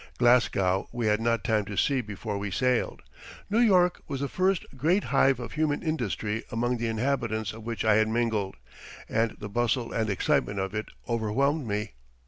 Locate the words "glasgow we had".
0.17-1.21